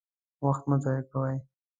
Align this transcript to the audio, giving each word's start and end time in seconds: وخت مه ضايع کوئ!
وخت 0.45 0.63
مه 0.69 0.77
ضايع 0.83 1.01
کوئ! 1.11 1.35